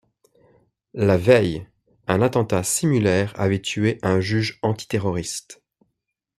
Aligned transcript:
La 0.95 1.15
veille, 1.15 1.67
un 2.07 2.23
attentat 2.23 2.63
similaire 2.63 3.39
avait 3.39 3.61
tué 3.61 3.99
un 4.01 4.19
juge 4.19 4.57
antiterroriste. 4.63 5.61